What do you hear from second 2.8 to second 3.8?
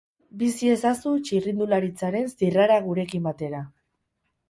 gurekin batera.